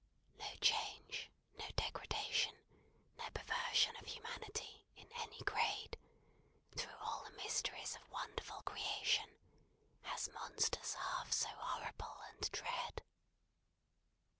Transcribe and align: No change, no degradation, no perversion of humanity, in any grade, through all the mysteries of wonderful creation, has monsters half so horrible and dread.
No 0.39 0.47
change, 0.61 1.29
no 1.59 1.65
degradation, 1.75 2.55
no 3.19 3.29
perversion 3.35 3.95
of 3.97 4.07
humanity, 4.07 4.83
in 4.95 5.07
any 5.11 5.37
grade, 5.41 5.95
through 6.75 6.97
all 7.01 7.23
the 7.23 7.37
mysteries 7.37 7.95
of 7.95 8.09
wonderful 8.09 8.63
creation, 8.63 9.29
has 10.01 10.27
monsters 10.29 10.95
half 10.95 11.31
so 11.31 11.49
horrible 11.49 12.19
and 12.29 12.51
dread. 12.51 13.03